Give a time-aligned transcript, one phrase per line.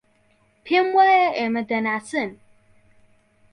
[0.65, 2.29] پێم وایە ئێمە دەناسن.